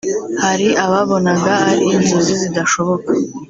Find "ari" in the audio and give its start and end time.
1.71-1.85